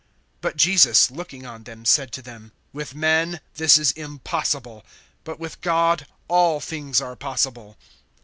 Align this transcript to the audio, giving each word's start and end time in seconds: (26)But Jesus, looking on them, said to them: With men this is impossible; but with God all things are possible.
(26)But 0.41 0.55
Jesus, 0.55 1.11
looking 1.11 1.45
on 1.45 1.61
them, 1.61 1.85
said 1.85 2.11
to 2.11 2.23
them: 2.23 2.53
With 2.73 2.95
men 2.95 3.39
this 3.57 3.77
is 3.77 3.91
impossible; 3.91 4.83
but 5.23 5.39
with 5.39 5.61
God 5.61 6.07
all 6.27 6.59
things 6.59 6.99
are 6.99 7.15
possible. 7.15 7.77